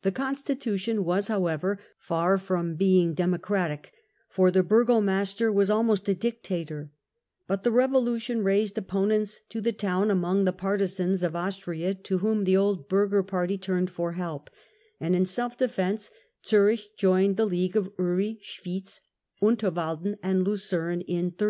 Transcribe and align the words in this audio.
The 0.00 0.10
constitution 0.10 1.04
was, 1.04 1.28
however, 1.28 1.78
far 1.98 2.38
from 2.38 2.76
being 2.76 3.10
democratic, 3.12 3.92
for 4.26 4.50
the 4.50 4.62
Burgo 4.62 5.02
master 5.02 5.52
was 5.52 5.68
almost 5.68 6.08
a 6.08 6.14
Dictator; 6.14 6.92
but 7.46 7.62
the 7.62 7.70
revolution 7.70 8.42
raised 8.42 8.78
opponents 8.78 9.42
to 9.50 9.60
the 9.60 9.74
town 9.74 10.10
among 10.10 10.46
the 10.46 10.54
partisans 10.54 11.22
of 11.22 11.36
Aus 11.36 11.60
Zurieh 11.60 11.62
tria 11.62 11.94
to 11.94 12.18
whom 12.20 12.44
the 12.44 12.56
Old 12.56 12.88
Burgher 12.88 13.22
party 13.22 13.58
turned 13.58 13.90
for 13.90 14.12
help, 14.12 14.48
"League'' 14.48 14.54
and 15.08 15.14
in 15.14 15.26
self 15.26 15.58
defence 15.58 16.10
Zurich 16.42 16.96
joined 16.96 17.36
the 17.36 17.44
League 17.44 17.76
of 17.76 17.92
Uri, 17.98 18.40
1351' 18.62 19.56
Schwitz, 19.58 20.10
Unterwalden 20.10 20.18
and 20.22 20.42
Lucerne 20.42 21.02
in 21.02 21.26
1351. 21.26 21.34